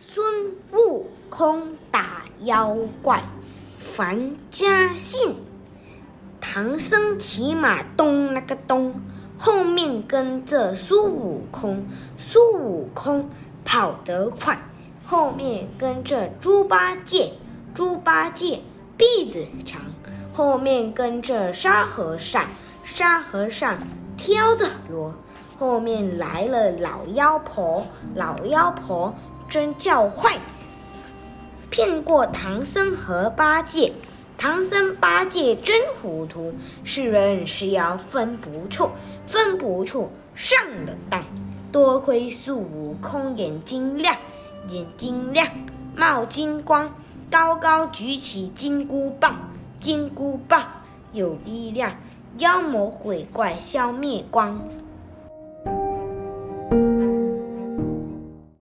[0.00, 3.24] 孙悟空打妖怪，
[3.80, 5.34] 樊家信。
[6.40, 8.94] 唐僧骑马咚那个咚，
[9.36, 11.84] 后面跟着孙悟空。
[12.16, 13.28] 孙悟空
[13.64, 14.56] 跑得快，
[15.04, 17.32] 后面跟着猪八戒。
[17.74, 18.60] 猪八戒
[18.96, 19.80] 鼻子长，
[20.32, 22.44] 后面跟着沙和尚。
[22.84, 23.78] 沙和尚
[24.16, 25.12] 挑着箩，
[25.58, 27.84] 后面来了老妖婆。
[28.14, 29.12] 老妖婆
[29.48, 30.38] 真叫坏，
[31.70, 33.92] 骗过唐僧和八戒。
[34.36, 38.90] 唐僧八戒真糊涂，是人是妖分不出，
[39.26, 41.24] 分不出上了当。
[41.72, 44.14] 多亏孙悟空眼睛亮，
[44.68, 45.48] 眼睛亮
[45.96, 46.94] 冒金光。
[47.30, 49.34] 高高举起金箍棒，
[49.80, 50.62] 金箍棒
[51.12, 51.92] 有力量，
[52.38, 54.58] 妖魔鬼怪消灭光。